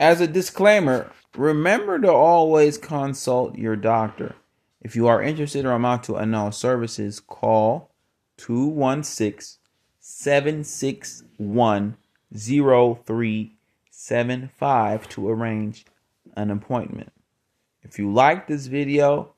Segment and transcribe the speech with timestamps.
[0.00, 4.34] As a disclaimer, remember to always consult your doctor.
[4.80, 7.90] If you are interested or amount to annul services, call
[8.38, 9.58] 216
[9.98, 11.98] 761
[12.34, 15.84] 0375 to arrange
[16.34, 17.12] an appointment.
[17.82, 19.34] If you like this video,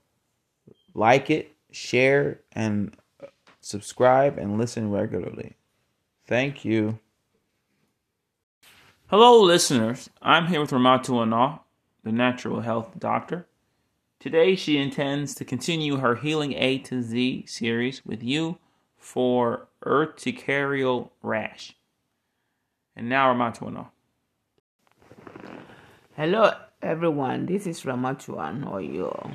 [0.95, 2.97] like it, share, and
[3.61, 5.57] subscribe and listen regularly.
[6.25, 7.01] Thank you.
[9.15, 10.09] Hello, listeners.
[10.23, 11.61] I'm here with Ramatu Anah,
[12.03, 13.47] the natural health doctor.
[14.19, 18.57] Today, she intends to continue her Healing A to Z series with you
[18.97, 21.77] for urticarial rash.
[22.97, 23.91] And now, Ramatu Anah.
[26.17, 27.45] Hello, everyone.
[27.45, 29.31] This is Ramatu Anah your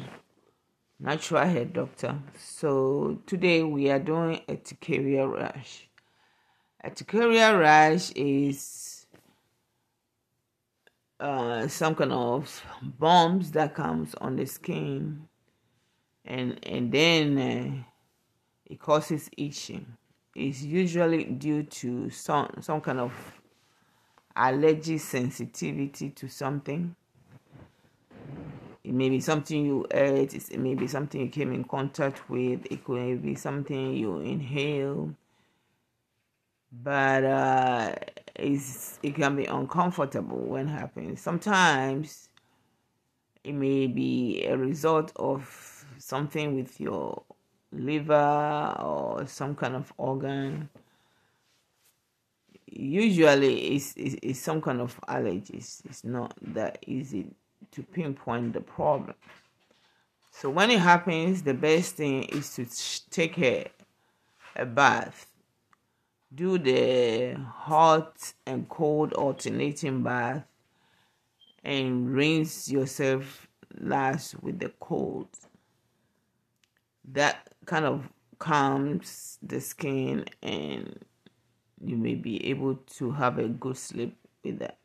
[0.99, 2.17] natural hair doctor.
[2.35, 5.87] So today we are doing urticaria rash.
[6.83, 8.96] Urticaria rash is
[11.19, 15.27] uh, some kind of bumps that comes on the skin,
[16.25, 17.83] and and then uh,
[18.65, 19.85] it causes itching.
[20.35, 23.13] It's usually due to some some kind of
[24.35, 26.95] allergy sensitivity to something.
[28.83, 32.65] It may be something you ate, it may be something you came in contact with,
[32.71, 35.13] it could be something you inhale.
[36.71, 37.95] But uh,
[38.37, 41.21] it's, it can be uncomfortable when happens.
[41.21, 42.29] Sometimes
[43.43, 47.23] it may be a result of something with your
[47.71, 50.69] liver or some kind of organ
[52.77, 55.81] usually it's, it's, it's some kind of allergies.
[55.85, 57.27] It's not that easy
[57.71, 59.15] to pinpoint the problem.
[60.31, 62.65] So when it happens, the best thing is to
[63.09, 63.67] take a,
[64.55, 65.26] a bath.
[66.33, 70.43] Do the hot and cold alternating bath
[71.63, 73.47] and rinse yourself
[73.79, 75.29] last with the cold.
[77.05, 80.99] That kind of calms the skin and
[81.83, 84.77] you may be able to have a good sleep with that.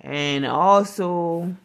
[0.00, 1.56] And also,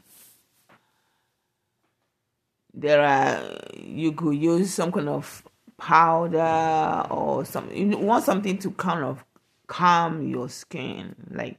[2.74, 5.44] there are you could use some kind of
[5.82, 7.92] powder or something.
[7.92, 9.26] you want something to kind of
[9.66, 11.58] calm your skin like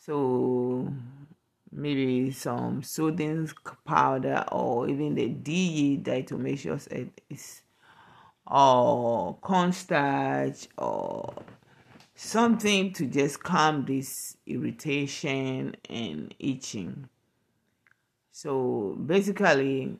[0.00, 0.92] so
[1.70, 3.48] maybe some soothing
[3.86, 6.88] powder or even the DE diatomaceous
[7.30, 7.62] is
[8.48, 11.34] or cornstarch or
[12.16, 17.08] something to just calm this irritation and itching.
[18.32, 19.98] So basically,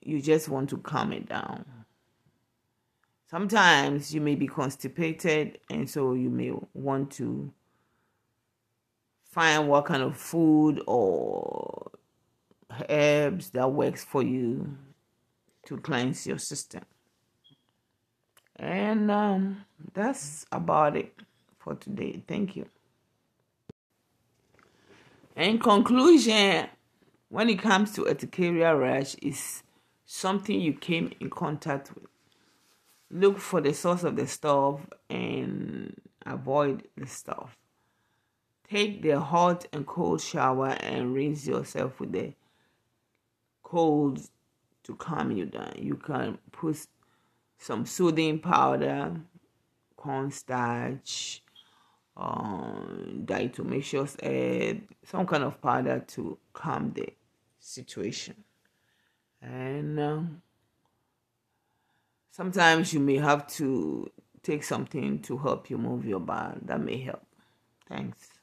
[0.00, 1.64] you just want to calm it down.
[3.30, 7.52] Sometimes you may be constipated, and so you may want to
[9.24, 11.90] find what kind of food or
[12.88, 14.76] herbs that works for you
[15.66, 16.82] to cleanse your system.
[18.56, 21.12] And um, that's about it
[21.58, 22.22] for today.
[22.28, 22.66] Thank you.
[25.34, 26.68] In conclusion,
[27.28, 29.64] when it comes to urticaria rash, is
[30.06, 32.13] something you came in contact with.
[33.10, 37.56] Look for the source of the stuff and avoid the stuff.
[38.68, 42.32] Take the hot and cold shower and rinse yourself with the
[43.62, 44.20] cold
[44.84, 45.74] to calm you down.
[45.76, 46.86] You can put
[47.58, 49.20] some soothing powder,
[49.96, 51.42] cornstarch,
[52.16, 57.12] um, diatomaceous earth, some kind of powder to calm the
[57.58, 58.36] situation.
[59.42, 60.42] And um,
[62.34, 64.10] sometimes you may have to
[64.42, 66.58] take something to help you move your bowel.
[66.62, 67.22] That may help.
[67.88, 68.33] Thanks.